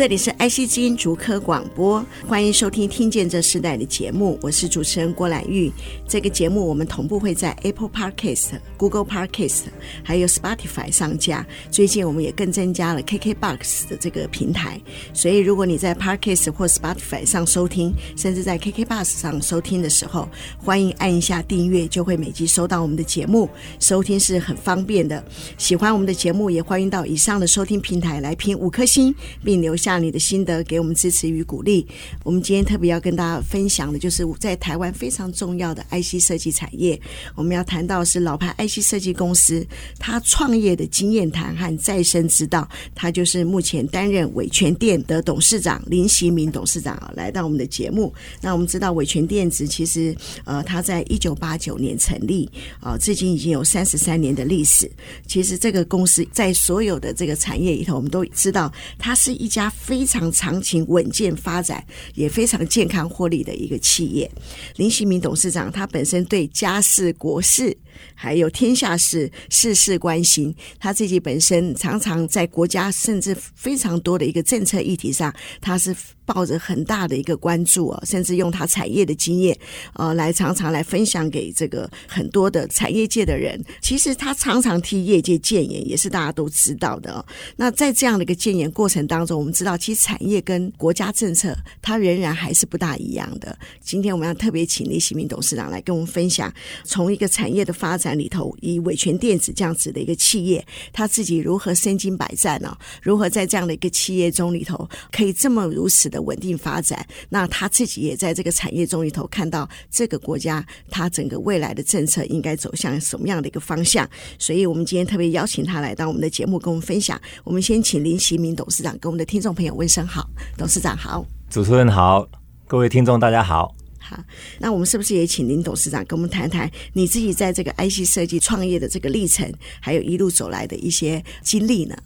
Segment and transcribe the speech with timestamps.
[0.00, 5.70] 这里是 IC 之音竹科广播，欢迎收听《听见这世代》的节目，我是主持人郭兰玉。
[6.08, 9.64] 这个节目我们同步会在 Apple Podcast、Google Podcast
[10.02, 11.46] 还有 Spotify 上架。
[11.70, 14.80] 最近我们也更增加了 KKBox 的这个平台，
[15.12, 20.26] 所以如果你在 Podcast 或 Spotify 上收听，甚至在 KKBox 上收听的时候，
[20.56, 23.46] 欢迎按一下订阅，就会每集收到我们的节目，
[23.78, 25.22] 收听是很方便的。
[25.58, 29.89] 喜欢我们的节目，也欢迎到以上的收听平台来评五颗星，并留下。
[29.98, 31.86] 你的心得，给我们支持与鼓励。
[32.22, 37.00] 我们今天特别要跟大家分享的，就是在台湾非常重要的 IC 设计产业。
[37.34, 39.66] 我们要谈到是老牌 IC 设计公司，
[39.98, 42.68] 他创业的经验谈和再生之道。
[42.94, 48.12] 他就是目前担任伟诠电的董事长林锡民董事长，来到我们的节目。
[48.40, 52.48] 那我们知道伟诠电子其实呃，他在一九八九年成立
[52.80, 54.90] 啊，至今已经有三十三年的历史。
[55.26, 59.72] 其实这个公司在所有的这个产业里头，我们都知道它是一家。
[59.80, 64.30] 非常长情稳健发展，也非常健康获利的一个企业。
[64.76, 67.76] 林锡明董事长他本身对家事国事，
[68.14, 75.96] 还有天下事事事关心，他自己本身常常在国家甚至非常多的一个政策议题上，他是
[76.32, 79.58] 抱着很大的一个关注哦，甚至用他产业的经验，
[79.94, 83.60] 呃，来常常来分享给这个很多的产业界的人。
[83.82, 87.26] 其实他常常替业界建言，也是大家都知道的哦。
[87.56, 93.58] 那在这样的一个建言过程当中，我们知道，其实产业跟国家政策，它仍然还是不大一样的。
[93.80, 96.52] 今天我们要特别请林锡民董事长来跟我们分享，
[96.84, 102.76] 从一个产业的发展里头，以伟权电子这样子的一个企业，他自己如何身经百战呢？
[103.02, 107.06] 如何在这样的一个企业中里头，可以这么如此的稳定发展？
[107.28, 114.08] 那他自己也在这个产业中里头看到这个国家，他整个未来的政策应该走向什么样的一个方向？
[114.38, 117.20] 所以我们今天特别邀请他来到我们的节目，跟我们分享。
[117.44, 122.28] 我们先请林锡民董事长跟我们的听众朋友问声好，董事长好，主持人好，
[122.66, 123.74] 各位听众大家好。
[123.98, 124.18] 好，
[124.58, 131.96] 那我们是不是也请林董事长跟我们谈谈你自己在这个 IC 设计创业的这个历程，还有一路走来的一些经历呢？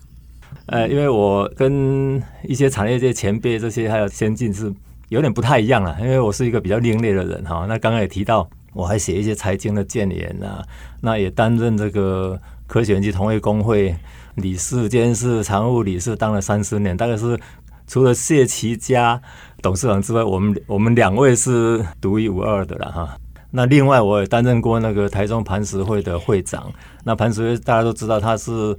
[0.67, 4.73] 呃，因为我跟一些产业界前辈这些还有先进是
[5.11, 7.67] 有点不太一样了，因为我是一个比较另类的人哈。
[7.69, 10.65] 那刚刚也提到，我还写一些财经的建言啊，
[11.01, 13.95] 那也担任这个科学园区同业公会
[14.37, 17.39] 理事兼是常务理事，当了三十年，大概是
[17.87, 19.21] 除了谢其家。
[19.63, 23.17] 董事长之外，我们我们两位是独一无二的了哈。
[23.51, 26.73] 那另外，我也担任过那个台中磐石会的会长。
[27.05, 28.77] 那磐石会大家都知道，他是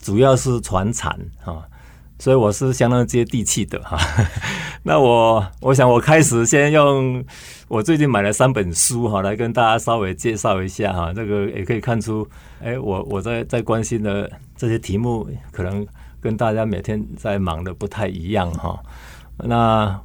[0.00, 1.62] 主要是传产哈，
[2.18, 3.98] 所以我是相当接地气的哈。
[4.82, 7.22] 那我我想，我开始先用
[7.66, 11.12] 我最近买了三本书哈，来跟大家稍微介绍一下哈。
[11.12, 12.26] 这个也可以看出，
[12.62, 15.86] 哎，我我在在关心的这些题目，可能
[16.20, 18.78] 跟大家每天在忙的不太一样哈。
[19.36, 20.00] 那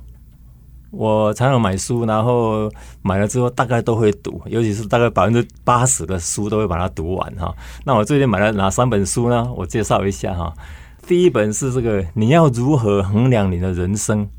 [0.95, 2.71] 我常常买书，然后
[3.01, 7.51] 买了之后大概都会读，尤其是大概百分之八十的书都会把它读完哈。
[7.83, 9.51] 那我最近买了哪三本书呢？
[9.57, 10.53] 我介绍一下哈。
[11.07, 14.29] 第一本是这个，你要如何衡量你的人生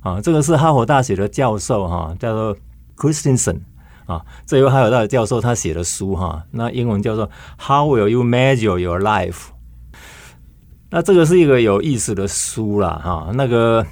[0.00, 0.18] 啊？
[0.18, 2.56] 这个是哈佛大学的教授哈，叫做
[2.96, 3.60] Christensen
[4.06, 9.48] 啊，这位哈佛大学教授他写的书哈，那英文叫做 How will you measure your life？
[10.88, 13.30] 那这个是一个有意思的书啦哈。
[13.34, 13.84] 那个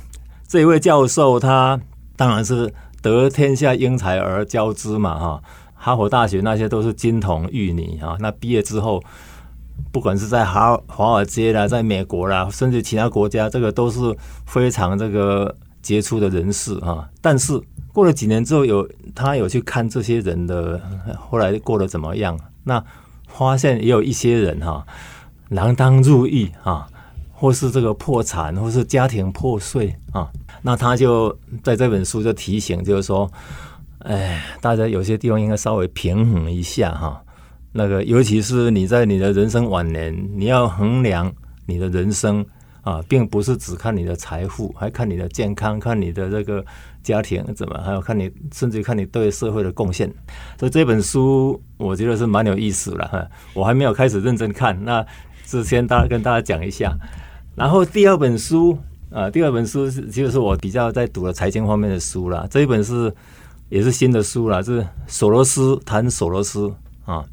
[0.48, 1.78] 这一位教授他。
[2.16, 2.72] 当然是
[3.02, 5.42] 得天下英才而教之嘛，哈！
[5.74, 8.16] 哈佛大学那些都是金童玉女啊。
[8.18, 9.00] 那毕业之后，
[9.92, 14.16] 不管是在华华尔街啦，在美国啦，甚至其他国家，这个都是
[14.46, 17.08] 非常这个杰出的人士啊。
[17.20, 17.60] 但是
[17.92, 20.80] 过了几年之后，有他有去看这些人的
[21.20, 22.36] 后来过得怎么样？
[22.64, 22.82] 那
[23.28, 24.84] 发现也有一些人哈，
[25.50, 26.88] 锒铛入狱啊，
[27.32, 30.28] 或是这个破产，或是家庭破碎啊。
[30.66, 33.30] 那他就在这本书就提醒，就是说，
[34.00, 37.22] 哎，大家有些地方应该稍微平衡一下哈。
[37.70, 41.32] 那个，尤其是你在你的人生晚年，你要衡量
[41.66, 42.44] 你的人生
[42.82, 46.64] 啊，并不是只看你的财富，还看你的健康，看你的这个
[47.00, 50.12] 家庭怎么，还有看你，甚至看你对社会的贡献。
[50.58, 53.24] 所以这本书我觉得是蛮有意思的哈。
[53.54, 55.06] 我还没有开始认真看，那
[55.44, 56.92] 是先大家跟大家讲一下。
[57.54, 58.76] 然后第二本书。
[59.10, 62.46] 啊，第二本书是就是我比较在读的财经方面的书啦。
[62.50, 63.14] 这一本是
[63.68, 66.72] 也是新的书啦，是索罗斯谈索罗斯
[67.04, 67.24] 啊。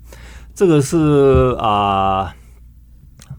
[0.54, 2.36] 这个是啊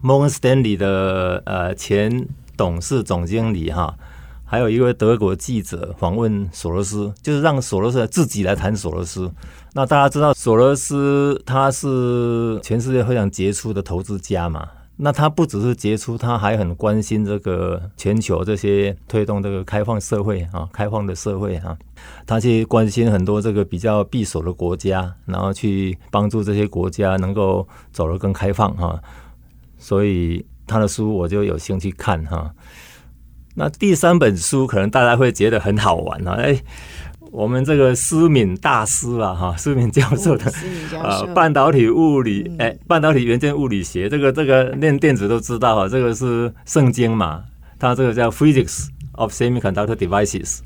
[0.03, 2.27] Morgan Stanley 的呃前
[2.57, 3.97] 董事总经理哈，
[4.43, 9.31] 还有一位德国记者访问索罗斯，就是让索罗斯自己来谈索罗斯。
[9.73, 14.67] 那大家知道索罗斯他是全世界非常杰出的投资家嘛？
[14.97, 21.77] 那他不只是杰出，他还很关心这个全球这些推动这个开放社会啊，开放的社会啊，
[22.25, 29.01] 他去关心很多这个比较闭锁的国家，然后去帮助这些国家能够走得更开放哈。
[29.77, 32.53] 所以他的书我就有兴趣看哈。
[33.55, 36.61] 那第三本书可能大家会觉得很好玩啊，哎。
[37.35, 40.49] 我们这个思敏大师啊，哈，思敏教授的
[41.03, 47.43] 呃半导体物理，哎，半导体元件物理学，这个这个念电子都知道啊，这个是圣经嘛，
[47.77, 50.59] 它这个叫 Physics of Semiconductor Devices。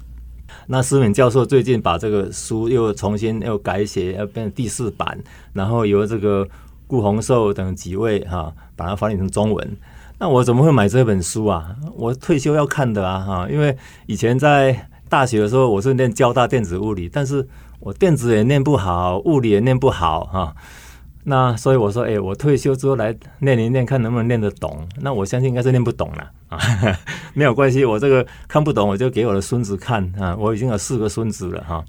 [0.68, 5.18] 那思敏教授最近把这个书又重新又改写，要变成第四版，
[5.54, 6.48] 然后由这个
[6.86, 9.78] 顾宏寿等几位哈，把它翻译成中文。
[10.20, 11.76] 那我怎么会买这本书啊？
[11.96, 13.76] 我退休要看的啊，哈，因为
[14.06, 14.86] 以前在。
[15.10, 17.46] 大学的时候，我是念交大电子物理，但是
[17.80, 20.56] 我电子也念不好，物理也念不好哈。
[21.26, 24.88] 那所以我说，哎，我退休之后来念一念，看能不能念得懂。
[25.02, 26.58] 那我相信应该是念不懂了啊，
[27.34, 30.36] 没有关系，我这个看不懂，我就给我的孙子看啊。
[30.40, 31.84] 我已经有四个孙子了哈，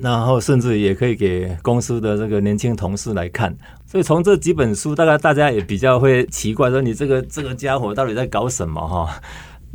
[0.00, 3.56] 然后甚至也可以给公司的这个年轻同事来看。
[3.86, 9.20] 所以从这几本书，大概大家也比较会奇怪，说你这个这个家伙到底在搞什么哈？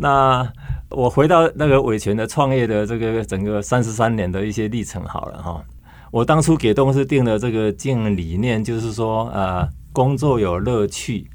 [0.01, 0.51] 那
[0.89, 5.63] 我回到那个伟权的创业的这个整个三十三年的一些历程好了哈。
[6.11, 11.29] 我当初给公司定的这个经营理念就是说，呃，工作有乐趣，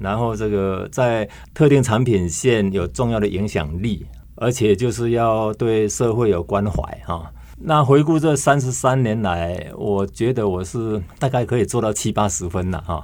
[0.00, 7.30] 然后这个在特定产品线有重要的影响力，而且就是要对社会有关怀哈。
[7.58, 13.02] 那回顾这三十三年来，我觉得我是大概可以做到七八十分了哈。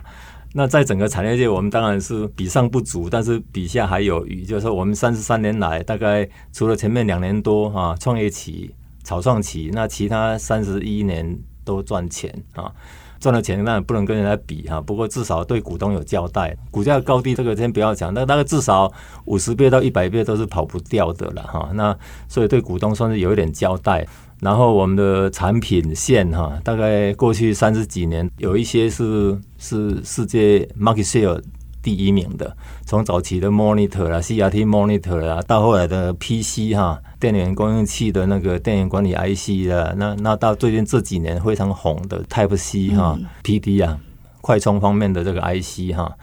[0.54, 4.44] 那在整个产业界，我们当然是比上不足，但是比下还有余。
[4.44, 12.70] 就是说，我们三十三年来，大概除了前面两年多啊创业期、草创期，那其他三十一年都赚钱啊，
[13.18, 14.78] 赚了钱那不能跟人家比哈。
[14.78, 18.92] 不过至少对股东有交代，股价高低这个先不要讲，那大概至少
[19.24, 21.70] 五十倍到一百倍都是跑不掉的了哈。
[21.72, 21.96] 那
[22.28, 24.06] 所以对股东算是有一点交代。
[24.42, 31.40] 然后我们的产品线哈，大概过去三十几年，有一些是是世界 market share
[31.80, 43.96] 第一名的，从早期的 monitor 啦，CRT monitor 啦，到后来的 PC 哈，电源供应器的那个电源管理 IC 啦，那那到最近这几年非常红的 Type C 哈，PD 啊，
[44.40, 46.16] 快充方面的这个 IC 哈，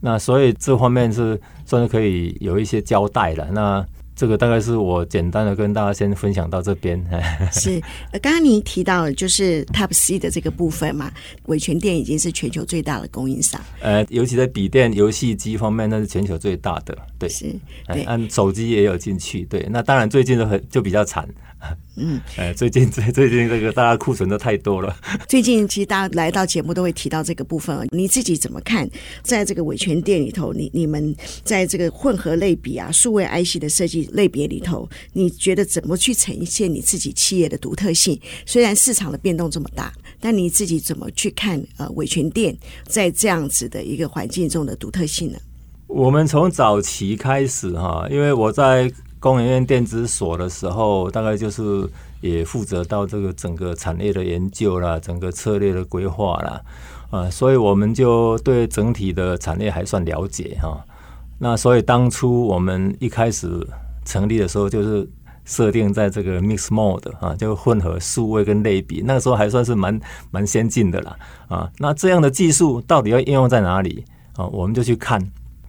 [0.00, 3.86] 那所以这方面是算是可以有一些交代了那。
[4.18, 7.00] 这个大概是我简单的跟大家先分享到这边。
[7.52, 7.80] 是，
[8.20, 11.08] 刚刚您提到了就是 Type C 的这个部分嘛，
[11.44, 13.60] 维权店已经是全球最大的供应商。
[13.80, 16.98] 呃，尤其在笔电、游戏机方面，那是全球最大的。
[17.16, 17.54] 对，是，
[17.86, 19.44] 对，按手机也有进去。
[19.44, 21.28] 对，那当然最近就很就比较惨。
[21.96, 24.96] 嗯，哎，最近最 最近这个大家库存的太多了。
[25.26, 28.88] 最近其实大家来到节目都会提到这个部分，你自己怎么看？
[29.22, 31.12] 在这个维权店里头，你你们
[31.42, 38.20] 在这个混合类比啊、数位 IC 的设计类别里头，你觉得怎么去呈现你自己企业的独特性？
[38.46, 41.60] 虽然市场的变动这么大，但你自己怎么去看？
[41.78, 42.56] 呃，维权店
[42.86, 45.38] 在这样子的一个环境中的独特性呢？
[45.88, 48.92] 我们从早期开始哈，因为我在。
[49.20, 51.88] 工研院电子所的时候，大概就是
[52.20, 56.60] 也负责到这个整个产业的研究啦，整个策略的规划啦，
[57.10, 60.84] 啊，所以我们就对整体的产业还算了解哈。
[61.38, 63.66] 那所以当初我们一开始
[64.04, 65.08] 成立的时候，就是
[65.44, 71.16] 设定在这个 mix mode 啊，就混合数位跟类比，那个时候还算是蛮蛮先进的啦
[71.48, 71.70] 啊。
[71.78, 74.04] 那这样的技术到底要应用在哪里
[74.36, 74.46] 啊？
[74.46, 75.20] 我们就去看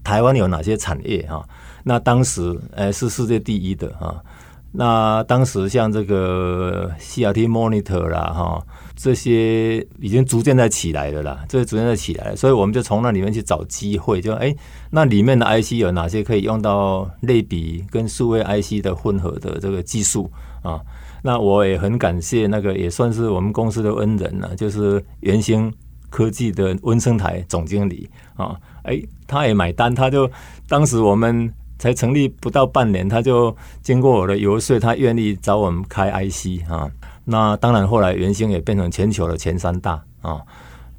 [0.04, 1.48] 台湾有哪些产业哈。
[1.84, 4.24] 那当时，诶是世界第一的哈。
[4.72, 8.64] 那当时像这个 CRT monitor 啦，哈，
[8.96, 14.56] 这些已经逐渐在起来了啦，这些逐渐在起来了，所以我们就从那里面去找机会，就诶，
[14.92, 20.32] 那里面的 IC 有哪些可以用到类比跟数位 IC 的混合的这个技术
[20.62, 20.80] 啊？
[21.24, 25.74] 那我也很感谢那个也算是我们公司的恩人了，就是元星
[26.12, 30.30] 科技的温升台总经理啊，诶，他也买单，他就
[30.68, 31.52] 当时我们。
[31.80, 36.92] 才成立不到半年，他就经过我的游说，他愿意找我们开 IC 啊。
[37.24, 40.42] 那当然，后来元星也变成全球的前三大啊。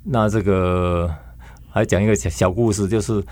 [0.03, 1.09] 那这个
[1.71, 3.23] 还讲一个小小故事，就是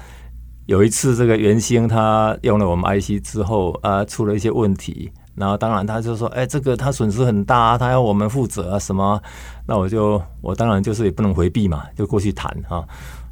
[0.67, 9.19] 有一次这个元星他用了我们 IC 之后啊，出了一些问题，然后当然他就说：“哎，这个他损失很大，啊他要我们负责啊什么？”
[9.67, 12.85] 那我就我当然就是也不能回避嘛，就过去谈啊。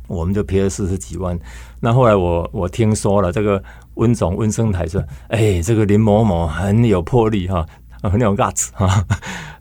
[0.08, 1.36] 我们就赔了四十几万。
[1.80, 3.60] 那后来我我听说了，这个
[3.96, 7.66] 温总温生台说，哎、这个林某某很有魄力哈，
[8.02, 9.04] 很有 guts 哈。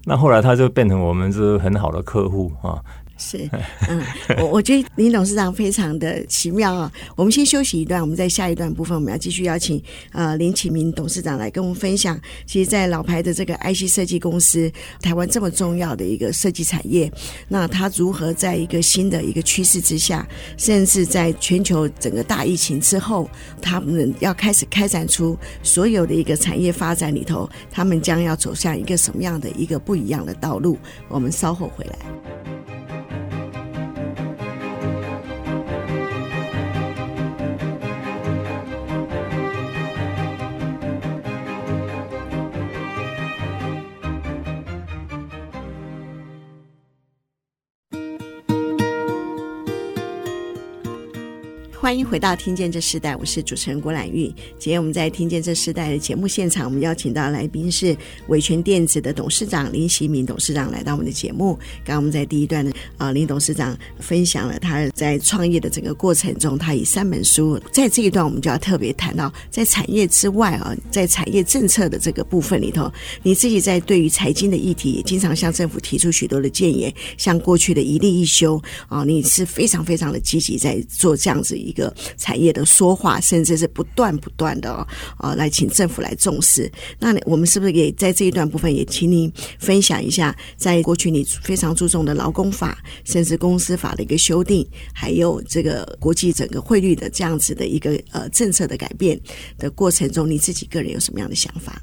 [0.05, 2.79] 那后来他就变成我们是很好的客户啊。
[3.17, 3.49] 是，
[3.87, 4.01] 嗯，
[4.39, 6.91] 我我觉得林董事长非常的奇妙啊。
[7.15, 9.81] 我们先休息一段，我们在下一段部分，我们要继续邀请
[10.11, 12.19] 呃林启明董事长来跟我们分享。
[12.45, 14.69] 其实，在老牌的这个 IC 设计公司，
[15.01, 17.09] 台湾这么重要的一个设计产业，
[17.47, 23.29] 那他如何在一个新的一个趋势之下，甚至在全球整个大疫情之后，
[23.61, 30.77] 他们要开始开展出所有的一个产业发展里头，他们将要走向一个什么样的一个不一样的道路？
[31.07, 31.95] 我们稍后回来。
[51.85, 54.33] 欢迎回到《听见这时代》，我是主持人郭兰玉。
[54.57, 61.53] 今天我们在《听见这时代》的节目现场，我们邀请到来宾是伟诠电子的董事长林锡民董事长来到我们的节目。
[61.83, 67.61] 刚刚我们在第一段呢，啊，林董事长分享了他在创业的整个过程中，他以三本书。
[67.71, 81.55] 在这一段，我们就要特别谈到，在产业之外啊，在产业政策的这个部分里头，你自己在对于财经的议题，也经常向政府提出许多的建言，像过去的一例一休啊，你是非常非常的积极在做这样子。
[81.55, 84.87] 一个产业的说话，甚至是不断不断的啊、
[85.19, 86.71] 哦，来请政府来重视。
[86.99, 99.19] 那我们是不是也在这一段部分也请您分享一下，在过去你非常注重的劳工法，甚至公司法的一个修订，还有这个国际整个汇率的这样子的一个呃政策的改变
[99.59, 101.81] 的过程中，你自己个人有什么样的想法？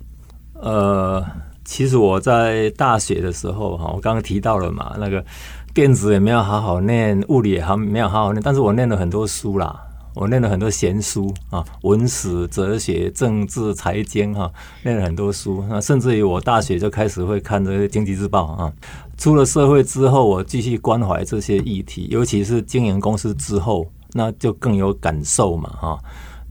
[0.54, 1.24] 呃，
[1.64, 5.24] 其实我在大学的时候哈，我刚刚提到了嘛，那个。
[5.74, 9.74] 电子也没有好好念，物理也好没有好好念，但是我念了很多书啦，
[10.14, 14.52] 我念了很多闲书啊，文史、哲学、政治、财经哈，
[14.84, 15.64] 念了很多书。
[15.70, 18.70] 那甚至于我大学就开始会看这些《经济日报》啊。
[19.16, 25.98] 出了社会之后，我继续关怀这些议题，尤其是经营公司之后，那就更有感受嘛哈。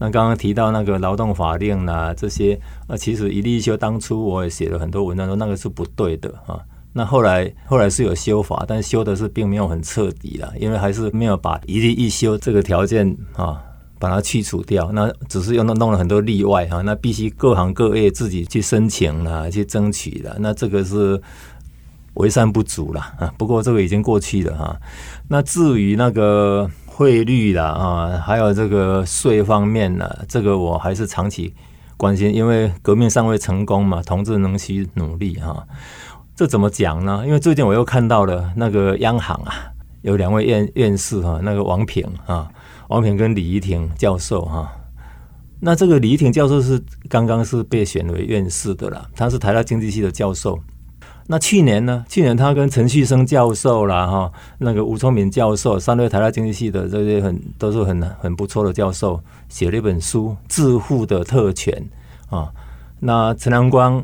[0.00, 6.58] 那刚刚提到那个劳动法令啊，这些啊，其实一立一休当初我也写了很多文章，说那个是不对的啊。
[6.94, 13.60] 那后来后来是有修法，但修的是并没有很彻底了，因为还是没有把一例一修这个条件啊
[13.98, 21.22] 把它去除掉，那只是又弄弄了很多例外哈，那必须各行各业自己去申请了，去争取了，那这个是
[22.14, 23.32] 为善不足了啊。
[23.38, 24.76] 不过这个已经过去了哈。
[25.28, 31.54] 那至于那个汇率了啊，还有这个税方面呢，这个我还是长期
[31.96, 35.64] 关心，因为革命尚未成功嘛，同志仍需努力哈。
[36.34, 37.22] 这怎么讲呢？
[37.26, 39.52] 因为最近我又看到了那个央行啊，
[40.00, 42.48] 有两位院院士哈，那个王平啊，
[42.88, 44.72] 王平跟李仪婷教授哈。
[45.60, 50.58] 那这个李仪婷教授是刚刚是被选为院士的了，他是台大经济系的教授。
[51.26, 52.04] 那去年呢？
[52.08, 61.86] 去年他跟陈旭生教授啦哈，那个吴聪敏教授，三位台大经济系的这些很都是很很不错的教授，写了一本书《致富的特权》
[62.36, 62.50] 啊。
[63.00, 64.02] 那陈良光。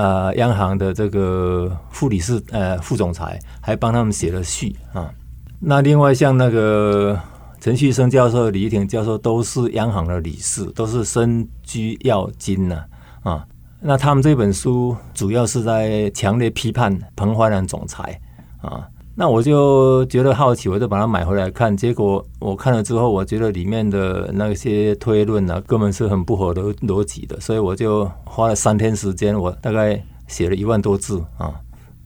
[0.00, 5.12] 呃，央行的这个副理事呃副总裁还帮他们写了序啊。
[5.58, 7.20] 那另外像那个
[7.60, 12.82] 陈旭生教授、李玉婷教授都是央行的理事，都是身居要金呢
[13.22, 13.44] 啊。
[13.78, 18.18] 那他们这本书主要是在强烈批判彭淮南总裁
[18.62, 18.88] 啊。
[19.20, 21.76] 那我就觉得好奇，我就把它买回来看。
[21.76, 27.38] 结果我看了之后，我觉得里面的那些推论呢、根本是很不合逻逻辑的。
[27.38, 31.52] 所以我就花了三天时间，我大概写了一万多字啊，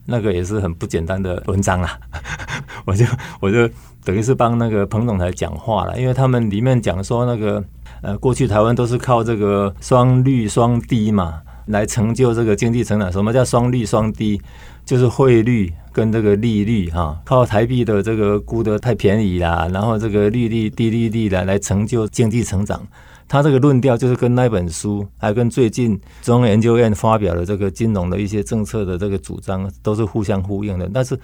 [0.05, 1.97] 那个也是很不简单的文章啦。
[2.83, 3.05] 我就
[3.39, 3.65] 我就
[4.03, 7.63] 等于是帮那个彭总裁讲话了，因为他们里面讲说那个
[8.01, 11.35] 呃，过去台湾都是靠这个双绿双低嘛，
[11.67, 13.09] 来成就这个经济成长。
[13.09, 14.41] 什么叫双绿双低？
[14.85, 22.81] 就是汇率跟这个利率哈，靠台币的这个估得太便宜啦，然后这个利率低利率来来成就经济成长。
[23.27, 30.87] 他这个论调就是跟那本书，还跟最近中央研究院发表的这个金融的一些政策的这个主张都是互相呼应的。
[30.93, 31.19] 但是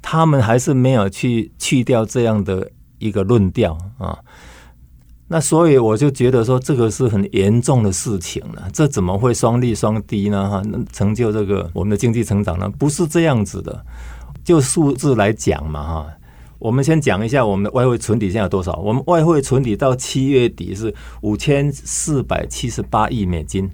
[0.00, 4.16] 他们还是没有去去掉这样的一个论调啊。
[5.26, 8.68] 那所以我就觉得说，这个是很严重的事情了。
[8.72, 10.50] 这怎么会双利双低呢？
[10.50, 12.68] 哈，能成就这个我们的经济成长呢？
[12.78, 13.84] 不是这样子的。
[14.44, 16.06] 就数字来讲嘛，哈，
[16.58, 18.76] 我们先讲一下我们的外汇存底现在有多少。
[18.76, 23.68] 我们外汇存底到七月底是五千四百七十八亿美金。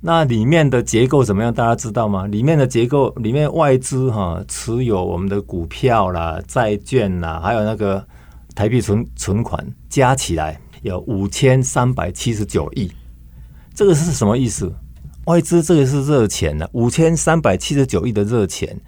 [0.00, 1.54] 那里面的结构怎么样？
[1.54, 2.26] 大家知道吗？
[2.26, 8.04] 里面的结构里面外资哈持有我们的股票啦、债券啦，还有那个。
[8.54, 12.90] 台币存存款加起来有五千三百七十九亿，
[13.74, 14.72] 这个是什么意思？
[15.26, 18.80] 外资这个是热钱呢，五千三百七十九亿的热钱，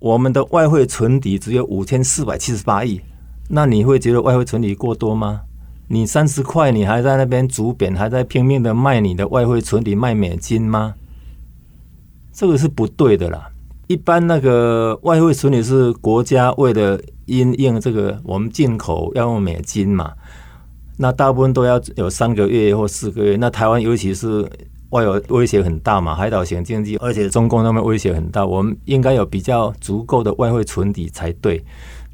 [0.00, 3.00] 我们的外汇存底只有五千四百七十八亿，
[3.48, 5.42] 那你会觉得外汇存底过多吗？
[5.88, 10.94] 你三十块，你还在那边逐贬，还在拼命的卖你的外汇存底卖美金吗？
[12.32, 13.48] 这个是不对的啦。
[13.86, 20.12] 一般那个外汇存底是国家为了因应这个我们进口要用美金嘛，
[20.96, 23.36] 那大部分都要有三个月或四个月。
[23.36, 24.48] 那台湾尤其是
[24.90, 31.64] 外有威胁很大嘛，海岛型经济，而且中共那边威胁很大，我们应该有比较足够的外汇存底才对。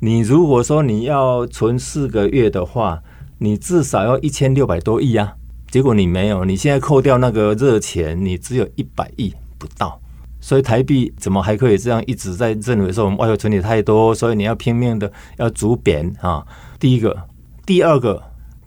[0.00, 3.00] 你如果说你要存四个月的话，
[3.38, 5.34] 你至少要一千六百多亿啊，
[5.70, 10.00] 结果你没有，你现在扣掉那个热钱，你只有一百亿不到，
[10.40, 16.44] 所以台币怎么还可以这样一直在认为说我们外汇存底太多，所以你要拼命的要逐贬啊？
[16.80, 17.16] 第一个，
[17.64, 18.20] 第二个，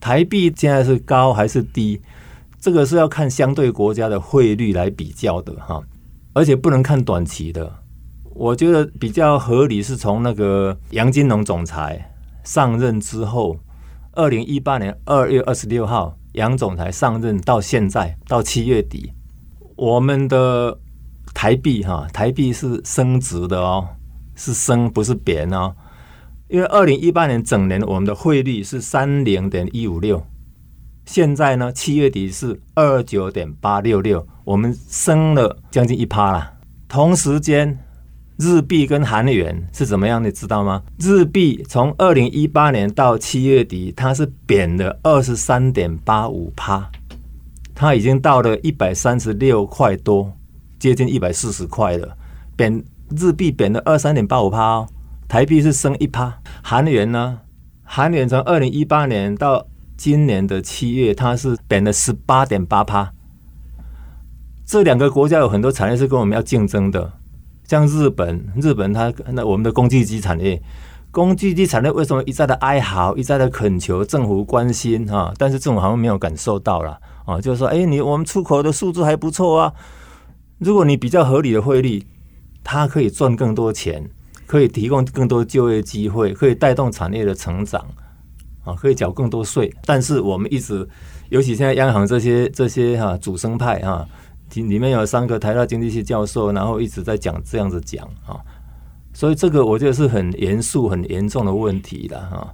[0.06, 2.00] 台币现在是高还是低？
[2.60, 5.82] 这个是要看相对国家的汇率来比较的哈，
[6.34, 7.74] 而且不能看短期的。
[8.36, 13.58] 我觉得比较合理是从那个杨金龙总裁上任之后。
[14.14, 19.12] 二零一八年二月二十六号，杨总裁上任到现在到七月底，
[19.76, 20.78] 我们的
[21.34, 23.88] 台币哈，台币是升值的哦，
[24.36, 25.76] 是升不是贬哦。
[26.48, 30.26] 因为二零一八年整年我们的汇率是三零点一五六，
[31.06, 36.54] 现在呢七月底是二九点八六六，我们升了将近一趴了。
[36.88, 37.80] 同时间。
[38.38, 40.22] 日币跟韩元是怎么样？
[40.22, 40.84] 你知道吗？
[41.00, 46.92] 日币从二零一八年到七月底，它是贬了二十三点八五趴，
[47.74, 50.34] 它已经到了一百三十六块多，
[50.78, 52.18] 接近一百四十块了。
[52.58, 52.84] 贬
[53.16, 54.88] 日币贬了二三点八五趴哦，
[55.28, 56.40] 台币是升一趴。
[56.62, 57.40] 韩元呢？
[57.84, 63.12] 韩元从二零一八年到今年的七月，它是贬了十八点八趴。
[64.66, 67.14] 这两个国家有很多产业是跟我们要竞争的。
[67.66, 70.62] 像日本，日本它那我们的工具机产业，
[71.12, 75.34] 工具机产业为什么一再的哀嚎，一再的恳求政府关心哈？
[75.38, 79.74] 但是政府好像没有感受到了啊，就是说，哎，你我们出口的数字还不错啊。
[80.58, 82.06] 如果你比较合理的汇率，
[82.64, 84.10] 它可以赚更多钱，
[84.46, 87.86] 可以提供更多就业机会，可以带动产业的成长
[88.64, 89.74] 啊，可以缴更多税。
[89.86, 90.88] 但是我们一直，
[91.30, 94.08] 尤其现在央行这些这些哈主升派哈。
[94.54, 98.40] 里面有三个台大经济系教授，然后一直在讲这样子讲啊，
[99.12, 102.54] 所以这个我觉得是很严肃、很严重的问题了哈。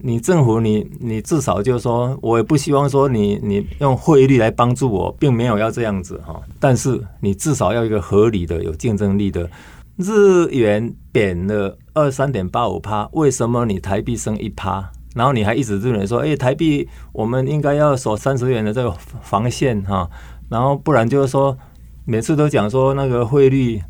[0.00, 6.40] 你政府，你你至少就是说，我也不希望说你你用汇率来帮助我，并没有要这样子哈。
[6.58, 9.50] 但是你至少要一个合理的、有竞争力的
[9.98, 14.92] 日元贬了二三点八五趴，为什么你台币升一趴？
[15.16, 20.08] 然后你还一直认为说，哎，台币我们应该要守三十元的这个防线哈。
[20.48, 21.58] 然后不然就是说，
[22.04, 23.82] 每次都讲说那个汇率，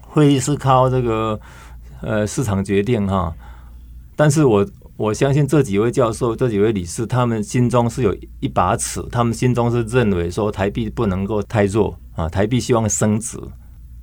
[0.00, 1.38] 汇率是靠这个
[2.00, 3.32] 呃市场决定哈。
[4.16, 4.66] 但是我
[4.96, 13.38] 我相信这几位教授、这几位理事，他们心中是有一把尺，他们心中是认为说台币不能够太弱啊，台币希望升值。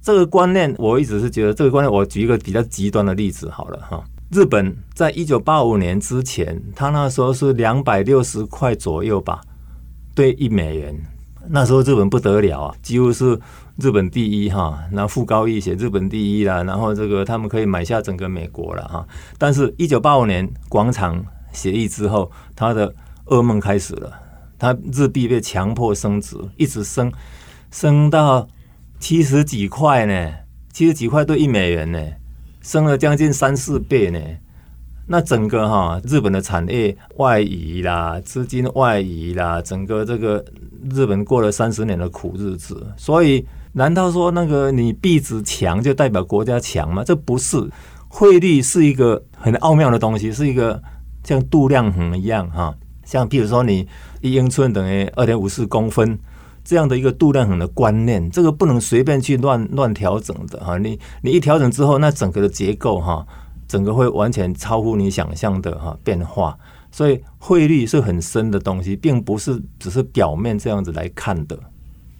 [0.01, 4.03] 这个观念我一直是觉得这个观念，我举一个比较极端的例子好了哈。
[4.29, 9.41] 日本在一九八五年之前，他那时候是两百六十块左右吧，
[10.13, 10.95] 对一美元。
[11.49, 13.39] 那时候日本不得了啊，几乎是
[13.77, 14.79] 日本第一哈。
[14.91, 19.07] 然后傅高义写日本第一啦，然后这个他们可以买下整个美国了哈。
[19.38, 22.93] 但是，一九八五年广场协议之后，他的
[23.27, 24.12] 噩梦开始了。
[24.60, 27.10] 他日币被强迫升值，一直升，
[27.71, 28.45] 升到
[28.99, 30.31] 七十几块呢，
[30.71, 31.99] 七十几块兑一美元呢，
[32.62, 34.19] 升了将近三四倍呢。
[35.10, 40.43] 那整个哈日本的产业外移啦，资金外移啦，整个这个。
[40.91, 47.03] 日本过了三十年的苦日子，所以难道说那个你币值强就代表国家强吗？
[47.03, 47.57] 这不是，
[48.07, 50.81] 汇率是一个很奥妙的东西，是一个
[51.23, 53.88] 像度量衡一样哈，像比如说你
[54.21, 56.17] 一英寸等于二点五四公分
[56.67, 60.77] 这样的一个度量衡的观念，这个不能随便去乱乱调整的哈。
[60.77, 63.25] 你你一调整之后，那整个的结构哈，
[63.69, 66.58] 整个会完全超乎你想象的哈变化。
[66.91, 71.58] 所以汇率是很深的东西，并不是只是表面这样子来看的。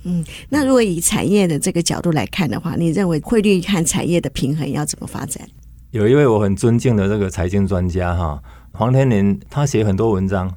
[0.04, 5.46] 嗯，那如果以产业的这个角度来看的话，你认为汇率和产业的平衡要怎么发展？
[5.92, 10.50] 有一位我很尊敬的这个财经专家哈，黄天林，他写很多文章，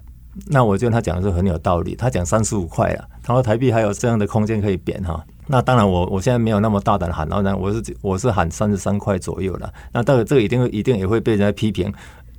[0.46, 1.94] 那我觉得他讲的是很有道理。
[1.94, 5.24] 他讲三十五块了，他说台币还有这样的空间可以贬哈。
[5.46, 9.72] 那当然我，我现在没有那么大胆喊，当然，我是我是喊三十三块左右了。
[9.92, 11.92] 那这个这个一定一定也会被人家批评。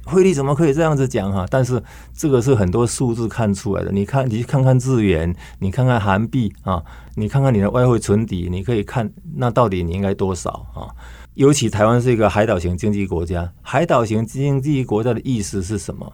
[0.04, 1.46] 汇率怎么可以这样子讲哈？
[1.50, 1.82] 但是
[2.14, 3.92] 这个是很多数字看出来的。
[3.92, 6.84] 你看，你去看看日元，你看看韩币啊，
[7.16, 10.90] 你看看你的外汇存底，你可以看那到底你应该多少啊？
[11.36, 16.12] 尤其台湾是一个海岛型经济国家，海岛型经济国家的意思是什么？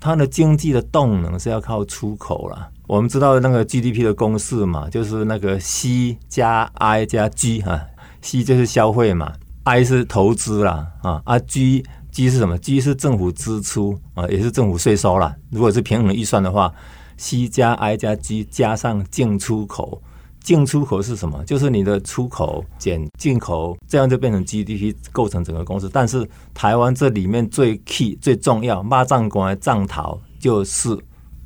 [0.00, 2.68] 它的经济的动能是要靠出口了。
[2.86, 7.80] 我们知道那个 GDP 的公式嘛，就是那个 C 加 I 加 G 啊
[8.22, 9.32] ，C 就是消费嘛
[9.64, 15.34] ，I 是投资啦啊啊 G G 是什么？G 是政府支出啊，也是政府税收啦。
[15.50, 16.72] 如果是平衡预算的话
[17.18, 20.00] ，C 加 I 加 G 加上进出口。
[20.48, 21.44] 进出口是什么？
[21.44, 25.90] 就是你的出口减进口，这样就变成 GDP 构成整个公司。
[25.92, 30.96] 但是台湾这里面最 key 最重要，骂账官账头就是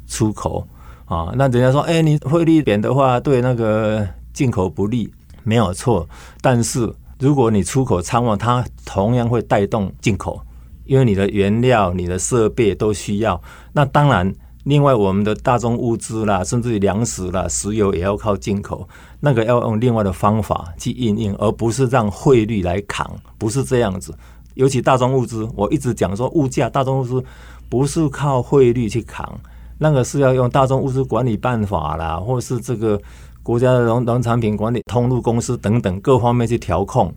[0.06, 0.64] 出口
[1.06, 1.32] 啊。
[1.34, 5.12] 那人家说，哎、你汇率贬的话，对那个进口不利，
[5.42, 6.08] 没有错。
[6.40, 6.88] 但是
[7.18, 10.40] 如果你出口畅旺，它同样会带动进口，
[10.84, 13.42] 因为你的原料、你的设备都需要。
[13.72, 14.32] 那当然。
[14.64, 24.14] 另外，我们的大宗物资啦，甚至于粮食啦、石油也要靠进口，那个要用另外的方法去应应，而不是让汇率来扛，不是这样子。
[24.54, 27.24] 尤其大宗物资，我一直讲说，物价大宗物资
[27.68, 29.36] 不是靠汇率去扛，
[29.78, 33.00] 那个是要用大宗物资管理办法啦，或是这个
[33.42, 37.12] 国家的农农产品管理通路公司等等各方面去调控，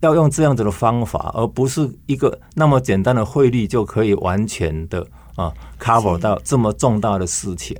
[0.00, 5.06] 要用这样子的方法，而不是一个那么简单的汇率就可以完全的。
[5.36, 7.76] 啊，cover 到这么重大的事情。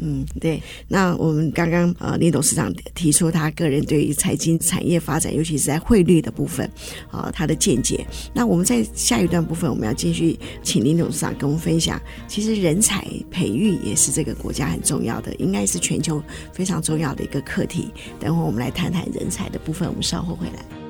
[0.00, 0.62] 嗯，对。
[0.86, 6.64] 那我们刚刚呃，林董事长提出他个人对于财经产业发展，尤其是在汇率的部分
[7.10, 8.06] 啊、呃，他的见解。
[8.32, 12.00] 那我们在下一段部分，我们要继续请林董事长跟我们分享。
[12.28, 17.90] 其实人才培育也是这个国家很重要的，应该是全球非常重要的一个课题。
[18.20, 20.87] 等会我们来谈谈人才的部分，我们稍后回来。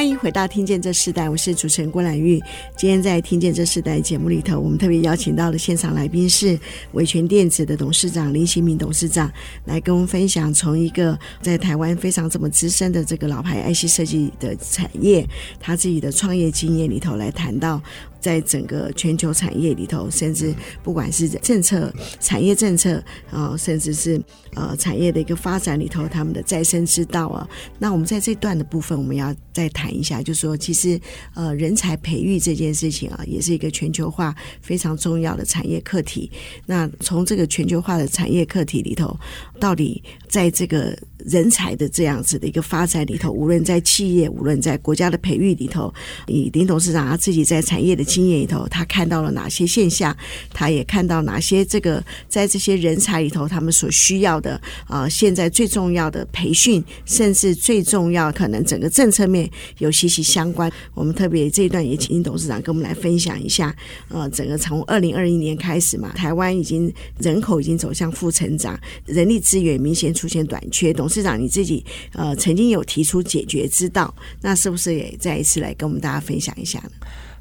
[0.00, 2.40] 欢迎回到《听见这时代》，我是主持人郭兰玉。
[2.74, 6.58] 今天在《听见这时代》节目里头，我们特别邀请到了现场来宾是
[6.92, 9.30] 维权电子的董事长林新明董事长，
[9.66, 15.28] 来跟我们分享从一个在台湾非常这么资深的这个老牌 IC 设计的产业，
[15.60, 17.82] 他自己的创业经验里头来谈到。
[18.20, 24.20] 在整个全球产业里头，甚至不管是政策、产业政策啊，甚至是
[24.54, 27.48] 呃产业的一个发展里头，他们的再生之道啊。
[27.78, 31.00] 那我们在这段的部分，我们要再谈一下，就是说，其实
[31.34, 36.30] 呃人才培育这件事情啊，也是一个全球化非常重要的产业课题。
[36.66, 39.18] 那从这个全球化的产业课题里头，
[39.58, 45.92] 到底在这个人才的这样子的一个发展里头，无论在企业，无论在国家的培育里头，
[46.26, 50.16] 以林董事长他自己在产业的经验里头，他看到了哪些现象？
[50.52, 60.70] 他也看到哪些这个在这些人才里头，他们所需要的啊、现在最重要的培训，甚至最重要可能整个政策面有息息相关。
[60.94, 63.74] 我们特别这一段也请林董事长跟我们来分享一下。
[64.08, 70.92] 呃，整个从二零二一年开始嘛，台湾已经人口已经走向负成长，人力资源明显出现短缺。
[70.92, 76.90] 董事长你自己呃曾经有提出解决之道，那是不是也再一次来跟我们大家分享一下呢？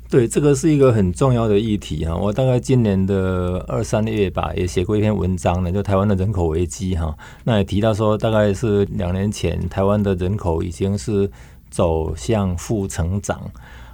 [0.10, 2.16] 对，这个是一个很重要的议题哈。
[2.16, 7.16] 我大概今年的二三月吧，也写过一篇文章呢，就台湾的人口危机哈。
[7.44, 11.30] 那也提到说，大概是两年前，台湾的人口已经是
[11.70, 13.40] 走向负成长。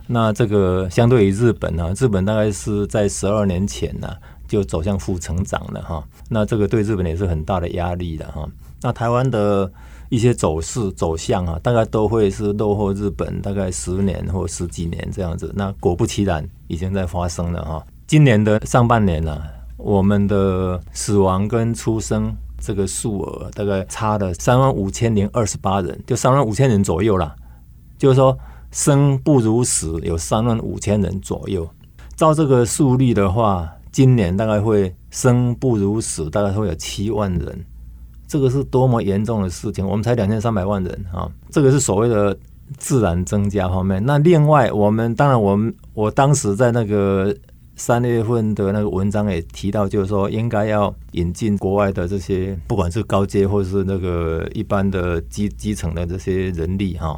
[0.08, 4.08] 那这个相对于日本呢，日本大概是在十二年前呢
[4.48, 6.02] 就走向负成长了哈。
[6.30, 8.48] 那这个对日本也是很大的压力的哈。
[8.82, 9.72] 那台湾的。
[10.08, 15.52] 一些走势走向啊，大概都会是落后日本大概十年或十几年这样子。
[15.56, 17.84] 那果不其然，已经在发生了哈。
[18.06, 19.42] 今年的上半年呢、
[19.78, 27.36] 我们的死亡跟出生这个数额大概差了三万五千零二十八人，就三万五千人左右啦。
[27.98, 28.38] 就是说，
[28.72, 31.68] 生不如死，有三万五千人左右。
[32.16, 37.66] 照这个数率的话，今年大概会生不如死，大概会有七万人。
[38.36, 39.88] 这个是多么严重的事情！
[39.88, 42.38] 我们才两千三百万人啊，这个是所谓的
[42.78, 44.06] 自然增加方面。
[44.06, 47.34] 那另外，我们当然，我们我当时在那个
[47.78, 57.18] 三月份的那个文章也提到，就是说应该要引进国外的这些，不管是高阶或是那个一般的基基层的这些人力哈。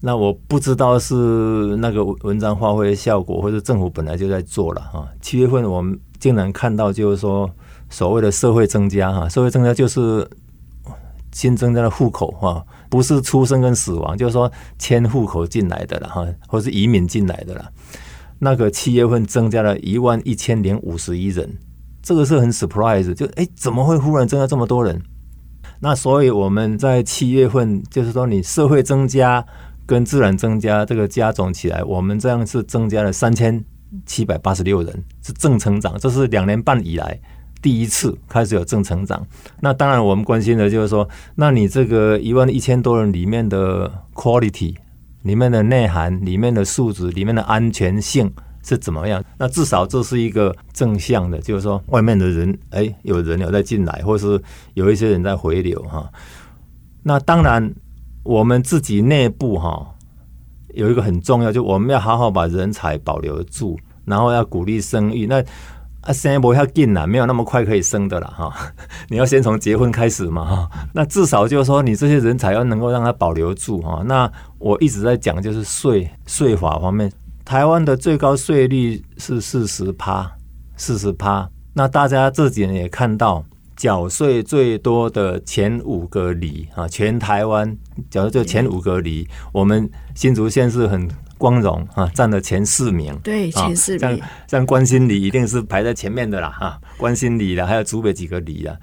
[0.00, 5.06] 那我不知道是那个文章发挥的效果，或者政府本来就在做了哈。
[5.20, 7.50] 七月份我们竟然看到，就是说。
[7.88, 10.28] 所谓的社会增加哈，社会增加就是
[11.36, 17.70] 新增加的户口哈，不是出生跟死亡，就是说迁户口进来的了哈，或是移民进来的了。
[18.38, 21.58] 那个七月份增加了一万一千零五十一人，
[22.02, 25.02] 这个是很 surprise，就哎怎么会忽然增加这么多人？
[25.78, 29.44] 那所以我们在七月份，就是说你社会增加
[29.84, 33.62] 跟自然增加这个加总起来，我们这样是增加了三千
[34.06, 37.20] 七百八十六人，是正成长，这是两年半以来
[37.66, 39.26] 第一次开始有正成长。
[39.58, 44.76] 那当然我们关心的就是说，那你这个一万一千多人里面的 quality，
[45.22, 48.32] 里面的内涵，里面的素质，里面的安全性。
[48.62, 49.24] 是怎么样？
[49.36, 54.40] 那至少这是一个正向的，就是说外面的人，哎，有人有在进来，或是
[54.74, 56.08] 有一些人在回流哈。
[57.02, 57.74] 那当然，
[58.22, 59.94] 我们自己内部哈
[60.74, 65.26] 有一个很重要，就我们要好好把人才保留住，然后要鼓励生育。
[65.26, 65.42] 那
[66.06, 68.52] 啊，生不要紧啦，没有那么快可以生的了哈。
[69.10, 70.70] 你要先从结婚开始嘛哈。
[70.94, 74.02] 那至少就是说，你这些人才要能够让他保留住哈。
[74.06, 77.12] 那我一直在讲，就是税税法方面。
[77.44, 80.30] 台湾的最高税率是四十趴，
[80.76, 81.48] 四十趴。
[81.74, 83.44] 那大家这几年也看到，
[83.76, 87.76] 缴税最多的前五个里啊，全台湾，
[88.08, 93.16] 假如就前五个里，我们新竹县是很光荣啊，占了前四名。
[93.22, 94.00] 对，前四名。
[94.00, 98.76] 像像关心里一定是排在前面的啦，哈，关心里啦，还有竹北几个里啦，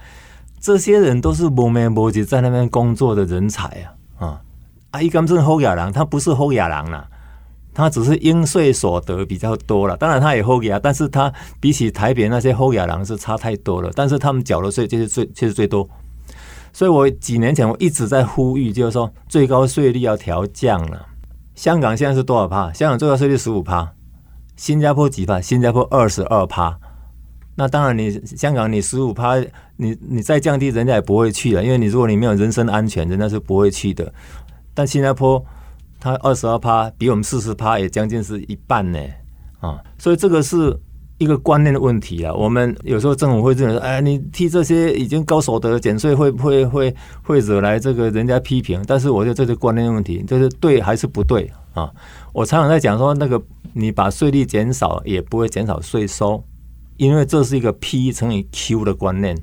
[0.60, 3.66] 这些人都是无名无迹在那边工作的人才
[4.18, 4.42] 啊，啊，
[4.92, 7.08] 啊，伊甘正后亚郎，他不是后亚郎啦。
[7.76, 13.90] 他只是应税所得比较多了，当然他也侯亚，但是他比起台北那些侯亚郎是差太多了。
[13.96, 15.90] 但是他们缴的税就是最，其实最多。
[16.72, 21.04] 所以我几年前我一直在呼吁，就是说最高税率要调降了。
[21.56, 22.72] 香港现在是多少趴？
[22.74, 23.94] 香港最高税率十五趴，
[24.56, 25.40] 新加坡几趴？
[25.42, 26.78] 新加坡二十二趴。
[27.56, 29.38] 那当然，你香港你十五趴，
[29.78, 34.14] 你你再降低，人家也不会去了，因为你如果你没有人身安全，人家是不会去的。
[34.74, 35.44] 但新加坡。
[36.00, 39.00] 它二十二趴，比我们四十趴也将近是一半呢，
[39.62, 40.78] 啊，所以这个是
[41.18, 42.34] 一个观念的问题啊。
[42.34, 48.84] 我们有时候政府会认为，哎，你替这些已经高所得减税，会不会会会惹来这个人家批评？
[48.88, 51.90] 但是我觉得这是观念问题，就是对还是不对啊？
[52.34, 53.42] 我常常在讲说，那个
[53.74, 56.44] 你把税率减少，也不会减少税收，
[56.98, 59.38] 因为这是一个 P 乘以 Q 的观念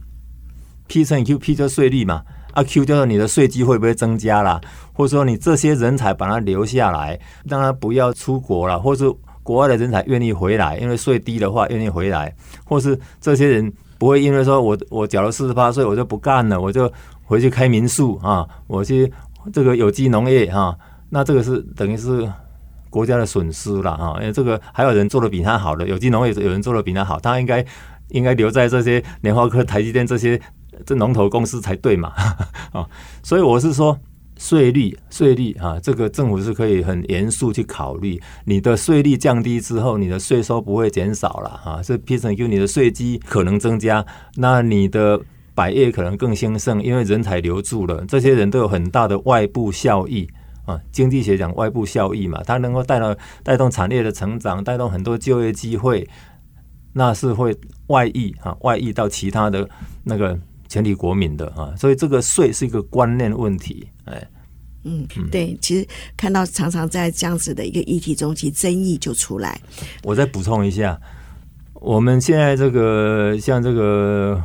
[0.87, 2.22] ，P 乘以 Q，P 就是税率嘛。
[2.52, 4.61] 啊 Q 就是你的税基会不会增加啦？
[4.92, 9.04] 或者说你这些人才把他留下来，让他不要出国了，或是
[9.42, 16.90] 国外的人才愿意回来，因为税低的话愿意回来，或是这些人不会因为说我我缴了四十八岁我就不干了，我就
[17.24, 19.12] 回去开民宿啊，我去
[19.53, 20.76] 这个有机农业啊，
[21.09, 22.31] 那这个是等于是
[22.88, 27.64] 国家的损失了啊，因为这个还有人做的比他好的有机农业有人做的比他好，他应该
[28.09, 30.40] 应该留在这些联发科、台积电这些。
[30.87, 32.11] 这龙头公司才对嘛，
[32.72, 32.88] 啊，
[33.22, 33.98] 所以我是说
[34.40, 38.18] 税率税率啊，这个政府是可以很严肃去考虑。
[38.46, 44.03] 你的税率降低之后，你的税收不会减少了啊，是 P 乘 Q，你的税基可能增加，
[44.37, 45.20] 那你的
[45.55, 50.26] 百业可能更兴盛，因为人才留住了，这些人都有很大的外部效益
[50.64, 50.81] 啊。
[50.90, 56.09] 经济学讲外部效益嘛，它能够带到带动产业的成长，带动很多就业机会，
[56.94, 57.55] 那是会
[57.88, 59.68] 外溢啊，外溢到其他的
[60.05, 60.38] 那个。
[60.70, 64.30] 全体国民的啊，所以这个税是一个观念问题，哎，
[64.85, 65.85] 嗯，对，其实
[66.16, 69.61] 看到常常在这样子的一个议题中，其实争议就出来。
[70.04, 70.98] 我再补充一下，
[71.74, 74.40] 我们现在这个像这个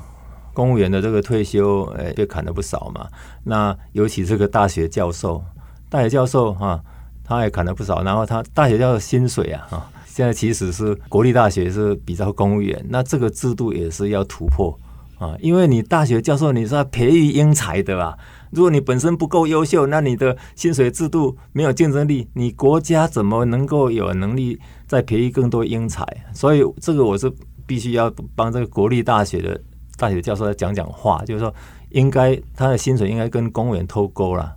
[0.51, 3.07] 公务员的这个退休，哎，被砍了不少嘛。
[3.43, 5.45] 那尤其这个大学教授，
[5.89, 6.83] 大学教授哈，
[7.23, 8.01] 他也砍了不少。
[8.01, 14.75] 然后他大学教授薪水啊，哈，现在其实是国立大学是比较公务员，那这个制度也是要突破。
[15.17, 18.17] 啊，因为你大学教授你是要培育英才的吧？
[18.51, 26.05] 如果你本身不够优秀，那你的薪水制度没有竞争力，你国家怎么能够有能力再培育更多英才？
[26.33, 27.31] 所以这个我是
[27.65, 29.59] 必须要帮这个国立大学的
[29.97, 31.53] 大学教授来讲讲话，就是说
[31.89, 34.55] 应该他的薪水应该跟公务员脱钩了，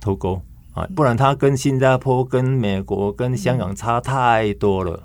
[0.00, 0.40] 脱钩
[0.74, 5.04] 啊，不然他跟新加坡、跟美国、跟香港差太多了。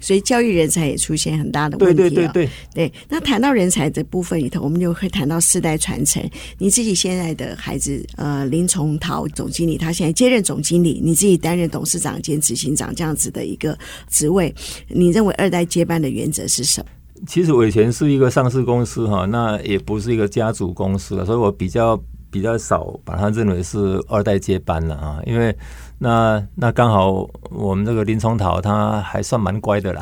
[0.00, 1.96] 所以教育人才也出现很大的问题。
[1.96, 2.92] 对对对对对。
[3.08, 6.22] 那谈到人才的部分里头，我们就会谈到世代传承。
[6.58, 14.54] 你自己现在的孩子，呃，林崇涛总经理，他现在接任总经理，你自己担任董事长兼执行长这样子的一个职位，
[14.88, 16.86] 你认为二代接班的原则是什么？
[17.26, 25.54] 其实我以前是一个上市公司哈，那也不是一个家族公司了，所以我比较比较少把它认为是二代接班了啊，因为。
[26.02, 30.00] 那那刚好我们这个林崇桃他还算蛮乖的啦，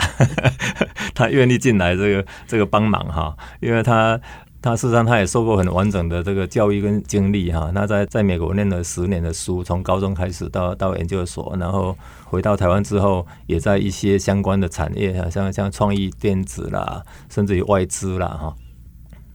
[1.12, 4.18] 他愿意进来这个这个帮忙哈，因为他
[4.62, 7.70] 他事实上他也受过很完整的这个教育跟经历哈。
[7.74, 18.54] 那在在美国念了十年的书，从高中开始到到研究所，然后回到台湾之后，也在一些相关的产业啊，像像创意电子啦，甚至于外资啦哈。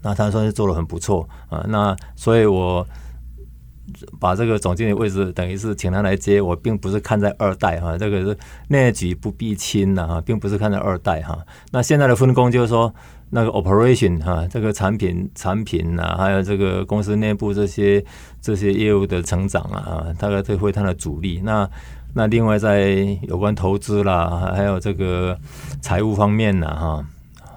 [0.02, 1.66] 那他算是做的很不错啊。
[1.68, 2.86] 那所以我
[4.20, 8.38] 把这个总经理位置等于是请他来接我，并不是看在二代哈，这个是
[8.68, 11.38] 内举不避亲呐哈，并不是看在二代哈。
[11.72, 12.94] 那现在的分工就是说。
[13.36, 18.06] 那个 operation 哈，这个产品产品啊，还有这个公司内部这些
[18.40, 21.42] 这些业务的成长啊，大概这会它的主力。
[21.44, 21.68] 那
[22.14, 25.36] 那另外在有关投资啦，还有这个
[25.82, 27.04] 财务方面呢，哈，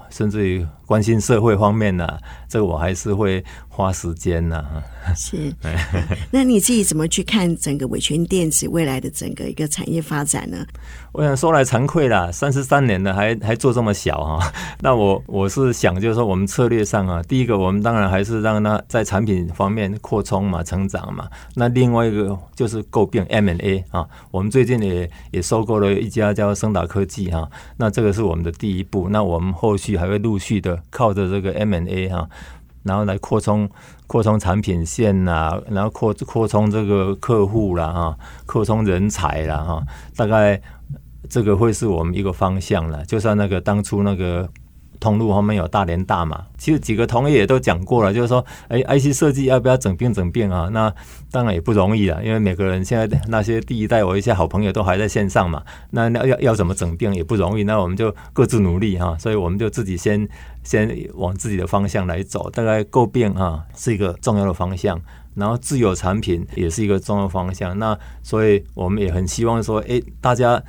[0.09, 2.09] 甚至于关心社会方面呢，
[2.49, 3.45] 这个我还是会。
[3.69, 4.65] 花时间呐，
[5.15, 5.55] 是。
[6.33, 10.65] 那你自己怎么去看整个伟诠电子未来的整个一个产业发展呢？
[11.13, 14.51] 我想说来惭愧啦，三十三年了还还做这么小哈。
[14.81, 21.29] 那我我是想就是说，我们策略上啊，第一个我们当然还是让它在产品方面扩充嘛，成长嘛。
[21.55, 27.47] 那另外一个就是诟病 M&A 啊，我们最近也也收购了一家叫升达科技哈。
[27.77, 29.11] 那这个是我们的第一步。
[29.11, 32.29] 那我们后续还会陆续的靠着这个 M&A 哈。
[32.83, 33.69] 然后来扩充
[34.07, 39.83] 扩充产品线呐、啊，然后扩扩充这个客户啦哈，扩充人才啦哈，
[40.17, 40.61] 大概
[41.29, 43.05] 这个会是我们一个方向了。
[43.05, 44.49] 就像那个当初那个。
[45.07, 46.47] 通路后面有大连大嘛？
[46.59, 50.69] 其实几个同业也都讲过了，就是说，哎，IC 设计要不要整并整并啊？
[50.73, 50.93] 那
[51.31, 60.29] 当然也不容易了，因为每个人现在那些第一代我一些好朋友都还在线上嘛，那那要要怎么整并也不容易，那我们就各自努力哈，所以我们就自己先
[60.65, 65.01] 先往自己的方向来走，大概构并啊是一个重要的方向，
[65.35, 70.61] 然后自有产品也是一个重要方向，那所以我们也很希望说，哎，大家。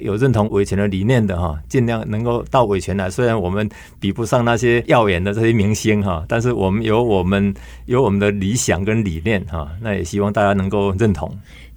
[0.00, 3.10] 有认同维权的理念的哈，尽量能够到维权来。
[3.10, 3.68] 虽然我们
[4.00, 7.54] 比不上那些耀眼的这些明星哈，但是我们有我们
[7.86, 11.30] 有我们的理想跟理念哈，那也希望大家能够认同。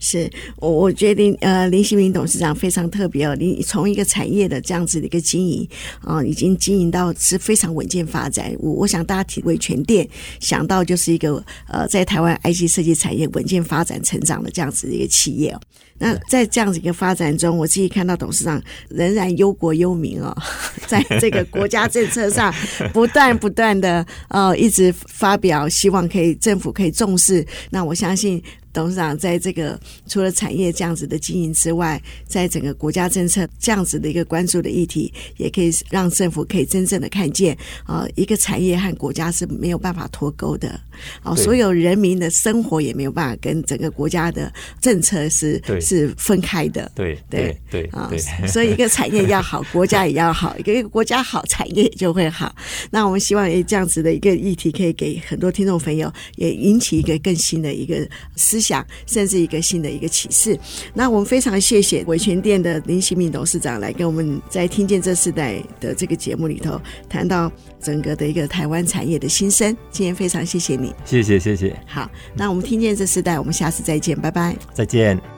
[0.05, 5.67] 是我我觉得呃林希明董事长非常特别哦，你从一个产业的这样子的一个经营
[6.01, 8.55] 啊，已经经营到是非常稳健发展。
[8.59, 10.07] 我我想大家体会全店
[10.39, 15.59] 想到就是一个呃在台湾 IC 设计产业稳健发展成长的这样子的一个企业哦。
[15.97, 20.35] 那在这样子一个发展中，我自己看到董事长仍然忧国忧民哦，
[20.85, 22.53] 在这个国家政策上
[22.93, 27.43] 不断不断的呃一直发表，希望可以政府可以重视。
[27.71, 28.43] 那我相信。
[28.75, 40.77] 董事长在这个除了产业这样子的经营之外，在整个国家政策这样子的一个关注的议题，也可以让政府可以真正的看见啊，一个产业和国家是没有办法脱钩的
[41.23, 46.91] 啊，所有人民的生活也没有办法跟整个国家的政策是是分开的。
[46.93, 48.11] 对对对啊，
[48.47, 52.53] 所以一个产业要好，国家也要好；一个一个国家好，产业就会好。
[52.91, 58.85] 那我们希望诶这样子的一个议题，可以给很多听众朋友也引起一个更新的一个思想。
[59.05, 60.57] 甚至一个新的一个启示。
[60.93, 67.51] 那我们非常谢谢维权店的林新明董事长来跟我们在听见这世代的这个节目里头谈到
[67.81, 69.75] 整个的一个台湾产业的新生。
[69.91, 71.75] 今天非常谢谢你，谢谢谢谢。
[71.85, 75.34] 好，那我们听见这世代，我们下次再见，拜拜，再见。